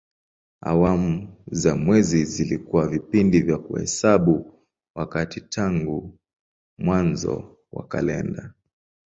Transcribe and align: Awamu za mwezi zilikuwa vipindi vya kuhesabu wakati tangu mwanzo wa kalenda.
Awamu 0.61 1.35
za 1.51 1.75
mwezi 1.75 2.25
zilikuwa 2.25 2.87
vipindi 2.87 3.41
vya 3.41 3.57
kuhesabu 3.57 4.59
wakati 4.95 5.41
tangu 5.41 6.17
mwanzo 6.77 7.57
wa 7.71 7.87
kalenda. 7.87 8.53